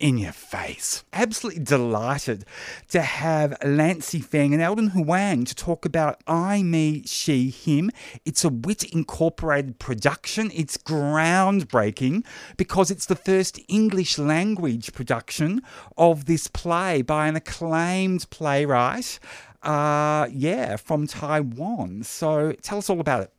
[0.00, 1.04] in your face.
[1.12, 2.44] Absolutely delighted
[2.88, 7.90] to have Lansy Feng and Eldon Huang to talk about I, Me, She, Him.
[8.24, 10.50] It's a Wit Incorporated production.
[10.52, 12.24] It's groundbreaking
[12.56, 15.62] because it's the first English language production
[15.96, 19.20] of this play by an acclaimed playwright.
[19.62, 22.02] Uh, yeah, from Taiwan.
[22.02, 23.32] So tell us all about it.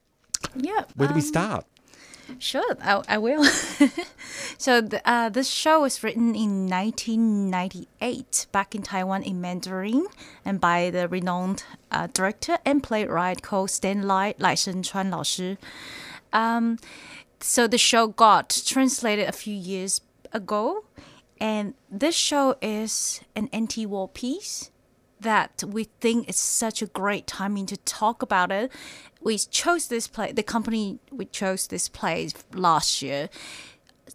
[0.55, 0.83] Yeah.
[0.95, 1.65] Where do we um, start?
[2.39, 3.43] Sure, I, I will.
[4.57, 10.05] so the, uh, this show was written in 1998 back in Taiwan in Mandarin
[10.43, 15.57] and by the renowned uh, director and playwright called Stan Lai, Lai Shengchuan 老师.
[16.33, 16.77] Um,
[17.39, 20.85] so the show got translated a few years ago,
[21.39, 24.71] and this show is an anti-war piece
[25.21, 28.71] that we think it's such a great timing to talk about it.
[29.21, 33.29] We chose this place, the company we chose this place last year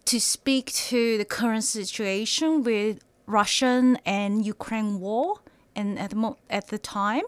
[0.05, 5.39] to speak to the current situation with Russian and Ukraine war
[5.75, 7.23] and at the at the time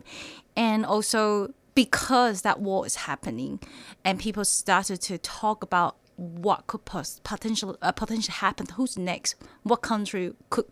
[0.55, 3.59] and also because that war is happening
[4.03, 9.81] and people started to talk about what could potential uh, potentially happen who's next what
[9.81, 10.66] country could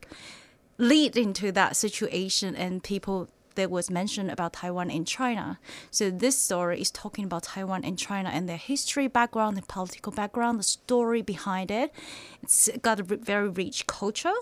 [0.77, 5.59] lead into that situation and people that was mentioned about Taiwan and China.
[5.91, 10.11] So this story is talking about Taiwan and China and their history background, the political
[10.11, 11.91] background, the story behind it.
[12.41, 14.33] It's got a very rich culture.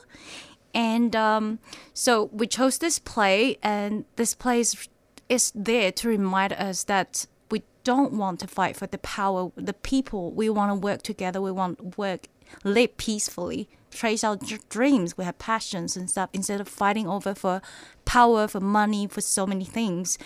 [0.73, 1.59] And um,
[1.93, 4.89] so we chose this play, and this play is,
[5.29, 9.73] is there to remind us that we don't want to fight for the power, the
[9.73, 10.31] people.
[10.31, 11.41] We want to work together.
[11.41, 12.27] We want to work,
[12.65, 14.37] live peacefully trace our
[14.69, 17.61] dreams, we have passions and stuff instead of fighting over for
[18.05, 20.17] power, for money, for so many things.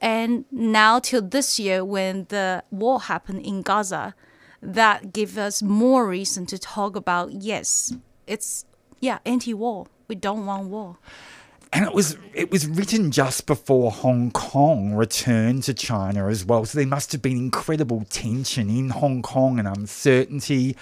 [0.00, 4.14] And now till this year, when the war happened in Gaza,
[4.62, 7.94] that gave us more reason to talk about yes,
[8.26, 8.64] it's
[9.00, 9.86] yeah, anti-war.
[10.08, 10.98] We don't want war
[11.72, 16.64] and it was it was written just before Hong Kong returned to China as well.
[16.64, 20.76] So there must have been incredible tension in Hong Kong and uncertainty.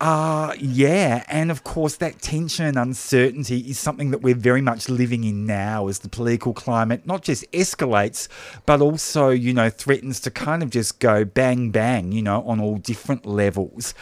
[0.00, 4.88] Uh, yeah, and of course, that tension and uncertainty is something that we're very much
[4.88, 8.28] living in now as the political climate not just escalates,
[8.64, 12.60] but also, you know, threatens to kind of just go bang, bang, you know, on
[12.60, 13.92] all different levels.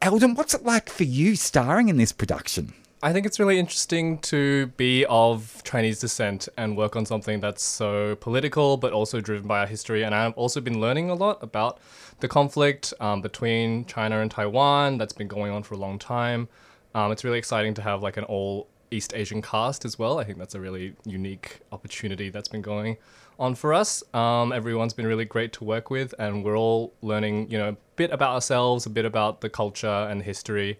[0.00, 2.72] Eldon, what's it like for you starring in this production?
[3.04, 7.60] I think it's really interesting to be of Chinese descent and work on something that's
[7.60, 10.04] so political but also driven by our history.
[10.04, 11.80] And I've also been learning a lot about
[12.20, 16.48] the conflict um, between China and Taiwan that's been going on for a long time.
[16.94, 20.20] Um, it's really exciting to have like an all East Asian cast as well.
[20.20, 22.98] I think that's a really unique opportunity that's been going
[23.36, 24.04] on for us.
[24.14, 27.76] Um, everyone's been really great to work with, and we're all learning, you know, a
[27.96, 30.78] bit about ourselves, a bit about the culture and history.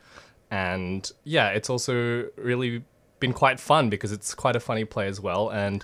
[0.53, 2.85] And yeah, it's also really
[3.21, 5.49] been quite fun because it's quite a funny play as well.
[5.49, 5.83] And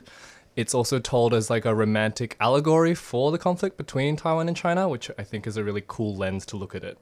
[0.57, 4.87] it's also told as like a romantic allegory for the conflict between Taiwan and China,
[4.87, 6.99] which I think is a really cool lens to look at it.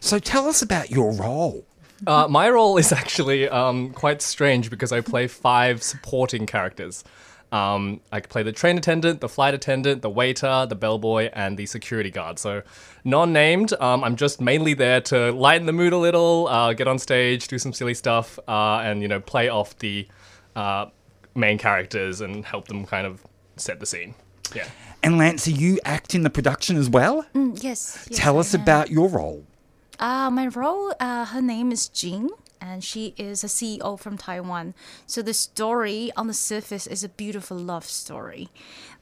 [0.00, 1.64] So tell us about your role.
[2.06, 7.04] Uh, my role is actually um, quite strange because I play five supporting characters.
[7.52, 11.66] Um, I play the train attendant, the flight attendant, the waiter, the bellboy, and the
[11.66, 12.38] security guard.
[12.38, 12.62] So,
[13.04, 16.88] non named, um, I'm just mainly there to lighten the mood a little, uh, get
[16.88, 20.08] on stage, do some silly stuff, uh, and, you know, play off the
[20.56, 20.86] uh,
[21.34, 23.22] main characters and help them kind of
[23.56, 24.14] set the scene.
[24.54, 24.66] Yeah.
[25.02, 27.26] And Lansy, you act in the production as well?
[27.34, 28.18] Mm, yes, yes.
[28.18, 29.44] Tell us about your role.
[29.98, 32.30] Uh, my role, uh, her name is Jing,
[32.62, 34.72] and she is a CEO from Taiwan.
[35.04, 38.48] So the story on the surface is a beautiful love story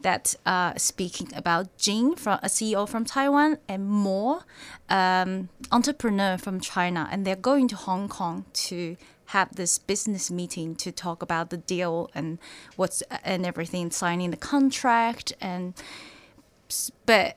[0.01, 4.45] that uh, speaking about Jing, from a CEO from Taiwan, and more
[4.89, 10.75] um, entrepreneur from China, and they're going to Hong Kong to have this business meeting
[10.75, 12.39] to talk about the deal and
[12.77, 15.75] what's and everything, signing the contract, and
[17.05, 17.37] but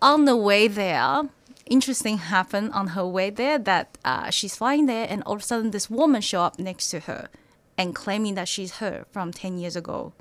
[0.00, 1.28] on the way there
[1.70, 5.44] interesting happened on her way there that uh, she's flying there and all of a
[5.44, 7.28] sudden this woman show up next to her
[7.78, 10.12] and claiming that she's her from 10 years ago.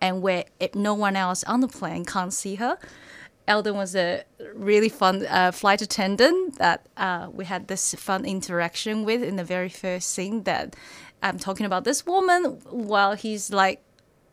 [0.00, 2.78] And where if no one else on the plane can't see her
[3.48, 4.24] Eldon was a
[4.54, 9.44] really fun uh, flight attendant that uh, we had this fun interaction with in the
[9.44, 10.74] very first scene that
[11.22, 13.82] I'm talking about this woman while he's like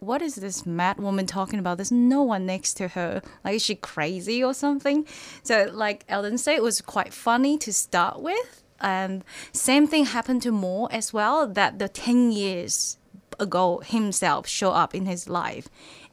[0.03, 1.77] what is this mad woman talking about?
[1.77, 3.21] There's no one next to her.
[3.44, 5.05] Like, is she crazy or something?
[5.44, 8.63] So, like Eldon said, it was quite funny to start with.
[8.79, 9.23] And
[9.53, 12.97] same thing happened to Mo as well, that the 10 years
[13.39, 15.69] ago himself show up in his life.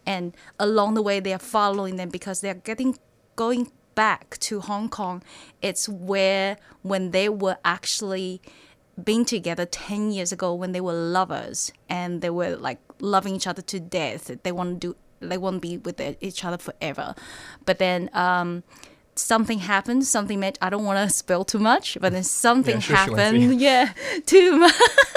[0.06, 2.96] And along the way, they are following them because they're getting
[3.36, 5.22] going back to Hong Kong.
[5.60, 8.40] It's where, when they were actually
[9.04, 13.46] been together 10 years ago when they were lovers and they were like loving each
[13.46, 14.30] other to death.
[14.42, 17.14] They want to do they want to be with each other forever.
[17.66, 18.62] But then um,
[19.14, 22.80] something happened, something made, I don't want to spill too much, but then something Yeah,
[22.80, 23.92] sure, happened, yeah,
[24.24, 24.56] too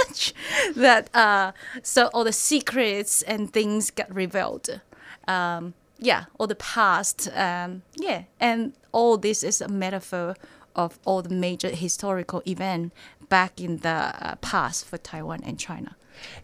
[0.09, 0.33] much
[0.75, 4.81] that uh, so all the secrets and things got revealed.
[5.27, 10.35] Um, yeah, all the past, um, yeah, and all this is a metaphor
[10.75, 12.95] of all the major historical events
[13.29, 15.95] back in the uh, past for Taiwan and China.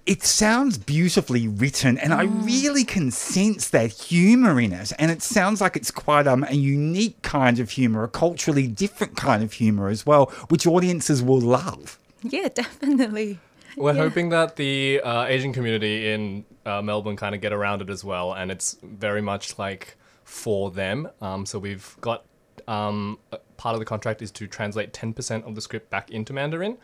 [0.05, 4.91] It sounds beautifully written, and I really can sense that humour in it.
[4.97, 9.15] And it sounds like it's quite um, a unique kind of humour, a culturally different
[9.15, 11.97] kind of humour as well, which audiences will love.
[12.23, 13.39] Yeah, definitely.
[13.77, 14.01] We're Yeah.
[14.01, 18.03] hoping that the uh, Asian community in uh, Melbourne kind of get around it as
[18.03, 21.09] well, and it's very much like for them.
[21.21, 22.25] Um, so we've got
[22.69, 23.17] um,
[23.57, 26.77] part of the contract is to translate 10% of the script back into Mandarin.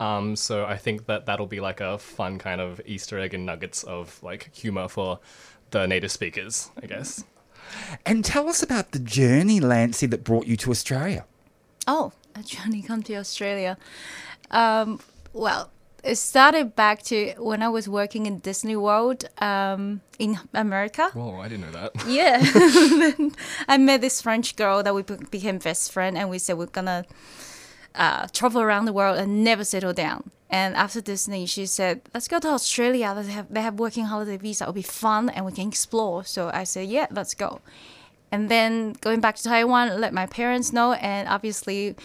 [0.00, 3.44] Um, so I think that that'll be like a fun kind of Easter egg and
[3.44, 5.20] nuggets of like humor for
[5.70, 7.24] the native speakers, I guess.
[8.06, 11.26] And tell us about the journey, Lansy, that brought you to Australia.
[11.86, 13.76] Oh, a journey come to Australia.
[14.50, 15.00] Um,
[15.32, 15.70] well,
[16.06, 21.10] it started back to when I was working in Disney World um, in America.
[21.12, 21.92] Whoa, I didn't know that.
[22.06, 22.38] Yeah.
[23.68, 27.04] I met this French girl that we became best friend, and we said we're gonna
[27.94, 30.30] uh, travel around the world and never settle down.
[30.48, 33.12] And after Disney, she said, "Let's go to Australia.
[33.16, 34.64] They have they have working holiday visa.
[34.64, 37.60] It'll be fun, and we can explore." So I said, "Yeah, let's go."
[38.30, 41.96] And then going back to Taiwan, let my parents know, and obviously.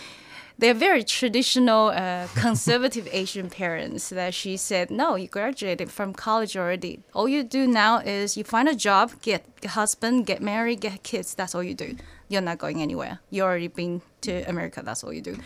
[0.61, 4.09] They're very traditional, uh, conservative Asian parents.
[4.09, 7.01] That she said, "No, you graduated from college already.
[7.15, 11.01] All you do now is you find a job, get a husband, get married, get
[11.01, 11.33] kids.
[11.33, 11.97] That's all you do.
[12.29, 13.17] You're not going anywhere.
[13.31, 14.83] You already been to America.
[14.85, 15.37] That's all you do."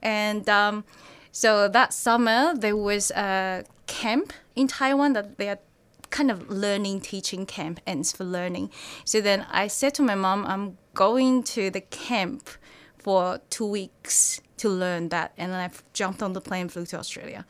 [0.00, 0.84] And um,
[1.32, 5.58] so that summer, there was a camp in Taiwan that they are
[6.10, 8.70] kind of learning, teaching camp, ends for learning.
[9.04, 12.50] So then I said to my mom, I'm going to the camp
[13.04, 15.32] for two weeks to learn that.
[15.36, 17.44] And then I jumped on the plane, flew to Australia.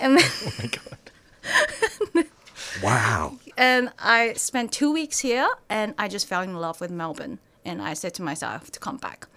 [0.00, 2.26] And then, oh my god.
[2.82, 3.38] Wow.
[3.56, 7.38] and I spent two weeks here and I just fell in love with Melbourne.
[7.64, 9.28] And I said to myself, I have to come back.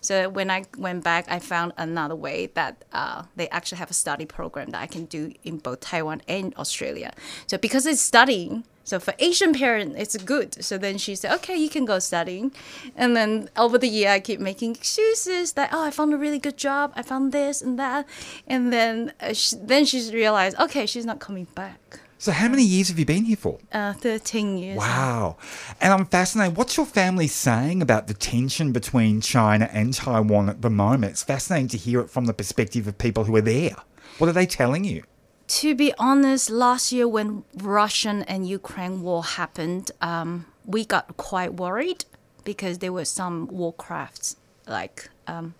[0.00, 3.94] So when I went back, I found another way that uh, they actually have a
[3.94, 7.12] study program that I can do in both Taiwan and Australia.
[7.48, 10.64] So because it's studying, so for Asian parent, it's good.
[10.64, 12.52] So then she said, okay, you can go studying.
[12.94, 16.38] And then over the year, I keep making excuses that, oh, I found a really
[16.38, 16.92] good job.
[16.94, 18.06] I found this and that.
[18.46, 21.98] And then, uh, she, then she's realized, okay, she's not coming back.
[22.18, 23.58] So, how many years have you been here for?
[23.72, 24.78] Uh, 13 years.
[24.78, 25.36] Wow.
[25.80, 26.56] And I'm fascinated.
[26.56, 31.10] What's your family saying about the tension between China and Taiwan at the moment?
[31.10, 33.74] It's fascinating to hear it from the perspective of people who are there.
[34.18, 35.02] What are they telling you?
[35.48, 41.54] To be honest, last year when Russian and Ukraine war happened, um, we got quite
[41.54, 42.04] worried
[42.44, 45.54] because there were some warcrafts like um,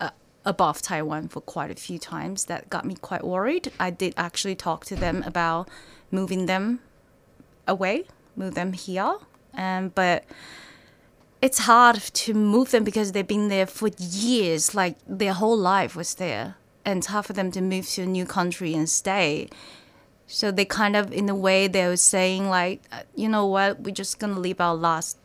[0.00, 0.10] uh,
[0.44, 2.46] above Taiwan for quite a few times.
[2.46, 3.70] That got me quite worried.
[3.78, 5.68] I did actually talk to them about
[6.10, 6.80] moving them
[7.68, 8.04] away,
[8.34, 9.18] move them here,
[9.54, 10.24] um, but
[11.40, 15.94] it's hard to move them because they've been there for years, like their whole life
[15.94, 16.56] was there.
[16.88, 19.50] And tough for them to move to a new country and stay.
[20.26, 23.80] So they kind of, in a way, they were saying like, uh, you know what,
[23.80, 25.18] we're just gonna live our last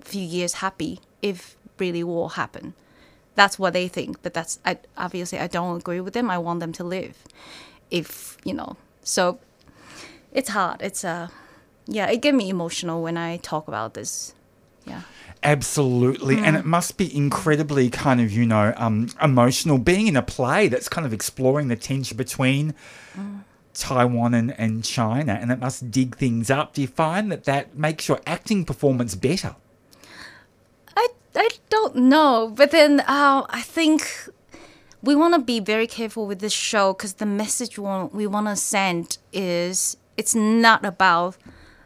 [0.00, 2.74] few years happy if really war happen.
[3.36, 6.30] That's what they think, but that's I, obviously I don't agree with them.
[6.30, 7.16] I want them to live,
[7.90, 8.76] if you know.
[9.02, 9.38] So
[10.32, 10.82] it's hard.
[10.82, 11.28] It's uh,
[11.86, 14.34] yeah, it get me emotional when I talk about this.
[14.86, 15.02] Yeah.
[15.42, 16.38] Absolutely.
[16.38, 20.66] And it must be incredibly kind of, you know, um, emotional being in a play
[20.68, 22.74] that's kind of exploring the tension between
[23.74, 25.38] Taiwan and, and China.
[25.40, 26.74] And it must dig things up.
[26.74, 29.54] Do you find that that makes your acting performance better?
[30.96, 34.28] I I don't know, but then uh, I think
[35.02, 38.26] we want to be very careful with this show because the message we want, we
[38.26, 41.36] want to send is it's not about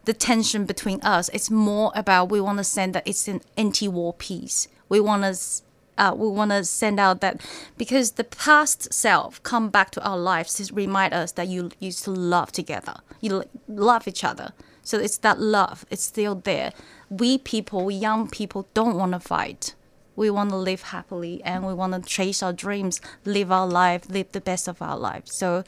[0.04, 1.28] the tension between us.
[1.30, 4.68] It's more about we want to send that it's an anti-war piece.
[4.88, 5.62] We want to.
[5.98, 7.42] Uh, we want to send out that
[7.76, 12.04] because the past self come back to our lives to remind us that you used
[12.04, 16.72] to love together you love each other so it's that love it's still there
[17.10, 19.74] we people young people don't want to fight
[20.16, 24.08] we want to live happily and we want to chase our dreams live our life
[24.08, 25.34] live the best of our lives.
[25.34, 25.64] So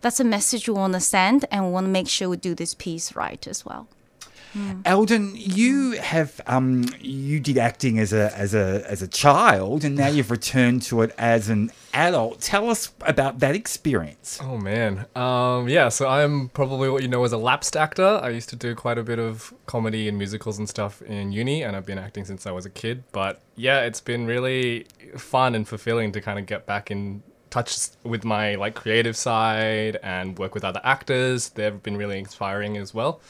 [0.00, 2.54] that's a message we want to send and we want to make sure we do
[2.54, 3.88] this piece right as well
[4.84, 9.96] Eldon, you have um, you did acting as a as a as a child, and
[9.96, 12.40] now you've returned to it as an adult.
[12.40, 14.38] Tell us about that experience.
[14.42, 15.88] Oh man, um, yeah.
[15.88, 18.20] So I'm probably what you know as a lapsed actor.
[18.22, 21.62] I used to do quite a bit of comedy and musicals and stuff in uni,
[21.62, 23.04] and I've been acting since I was a kid.
[23.12, 27.88] But yeah, it's been really fun and fulfilling to kind of get back in touch
[28.04, 31.50] with my like creative side and work with other actors.
[31.50, 33.20] They've been really inspiring as well.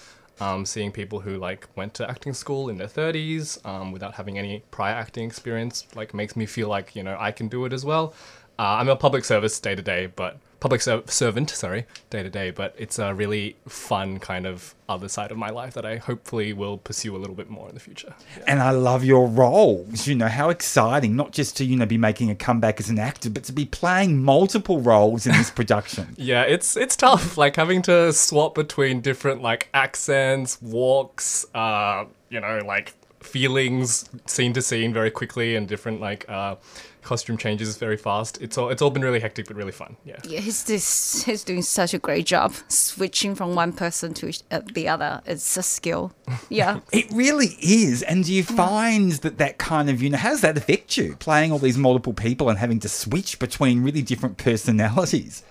[0.41, 4.39] Um, seeing people who like went to acting school in their 30s um, without having
[4.39, 7.75] any prior acting experience like makes me feel like you know I can do it
[7.75, 8.15] as well.
[8.59, 12.31] Uh, I'm a public service day to day, but public ser- servant, sorry, day to
[12.31, 15.97] day, but it's a really fun kind of other side of my life that I
[15.97, 18.15] hopefully will pursue a little bit more in the future.
[18.37, 18.45] Yeah.
[18.47, 20.07] And I love your roles.
[20.07, 22.99] You know, how exciting, not just to, you know, be making a comeback as an
[22.99, 26.15] actor, but to be playing multiple roles in this production.
[26.19, 32.41] yeah, it's it's tough, like having to swap between different like accents, walks, uh, you
[32.41, 36.57] know, like feelings scene to scene very quickly and different like uh
[37.03, 38.41] costume changes very fast.
[38.41, 39.97] It's all it's all been really hectic but really fun.
[40.05, 40.17] Yeah.
[40.25, 44.61] Yeah, he's this he's doing such a great job switching from one person to uh,
[44.73, 45.21] the other.
[45.27, 46.13] It's a skill.
[46.49, 46.81] Yeah.
[46.93, 48.03] it really is.
[48.03, 51.17] And do you find that that kind of you know how does that affect you
[51.17, 55.43] playing all these multiple people and having to switch between really different personalities?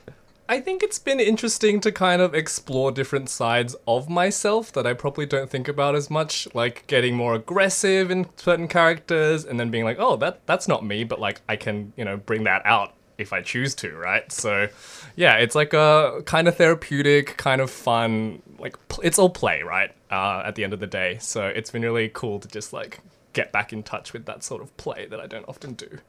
[0.50, 4.94] I think it's been interesting to kind of explore different sides of myself that I
[4.94, 9.70] probably don't think about as much, like getting more aggressive in certain characters and then
[9.70, 12.64] being like, "Oh, that that's not me," but like I can, you know, bring that
[12.66, 14.32] out if I choose to, right?
[14.32, 14.70] So,
[15.16, 19.92] yeah, it's like a kind of therapeutic, kind of fun, like it's all play, right?
[20.10, 23.02] Uh, at the end of the day, so it's been really cool to just like
[23.40, 26.00] get back in touch with that sort of play that I don't often do.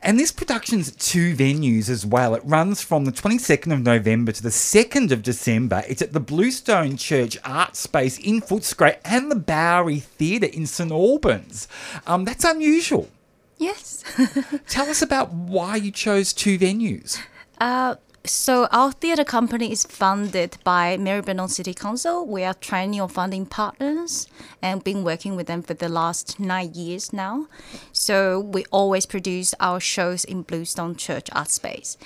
[0.00, 2.34] And this production's at two venues as well.
[2.34, 5.82] It runs from the 22nd of November to the 2nd of December.
[5.86, 10.90] It's at the Bluestone Church Art Space in Footscray and the Bowery Theatre in St
[10.90, 11.68] Albans.
[12.06, 13.10] Um, that's unusual.
[13.58, 14.02] Yes.
[14.66, 17.20] Tell us about why you chose two venues.
[17.60, 22.26] Uh, so our theatre company is funded by Maribyrnong City Council.
[22.26, 24.28] We are training triennial funding partners
[24.60, 27.46] and been working with them for the last nine years now.
[27.92, 31.96] So we always produce our shows in Bluestone Church Art Space.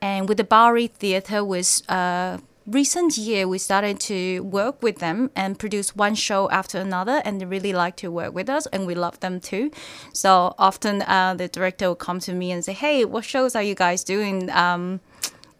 [0.00, 5.30] And with the Bowery Theatre was uh, recent year we started to work with them
[5.36, 8.86] and produce one show after another and they really like to work with us and
[8.86, 9.70] we love them too
[10.12, 13.62] so often uh, the director will come to me and say hey what shows are
[13.62, 15.00] you guys doing um,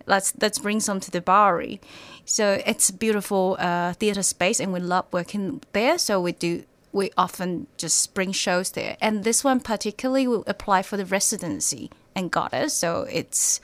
[0.06, 1.80] let's let's bring some to the Bowery.
[2.24, 5.98] So it's a beautiful uh, theater space, and we love working there.
[5.98, 10.82] So we do we often just bring shows there, and this one particularly will apply
[10.82, 12.72] for the residency and goddess.
[12.72, 13.60] So it's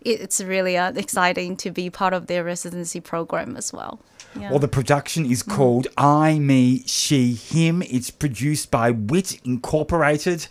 [0.00, 4.00] it's really uh, exciting to be part of their residency program as well.
[4.38, 4.50] Yeah.
[4.50, 7.82] Well, the production is called I, Me, She, Him.
[7.82, 10.46] It's produced by Wit Incorporated.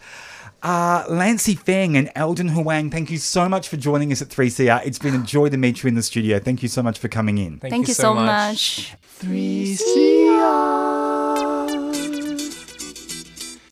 [0.62, 4.86] Uh, Lansy Feng and Eldon Huang, thank you so much for joining us at 3CR.
[4.86, 6.39] It's been a joy to meet you in the studio.
[6.39, 7.60] Thank you so much for coming in.
[7.60, 8.25] Thank, thank you, so, so much.
[8.25, 8.96] much.
[9.22, 11.19] 3CR.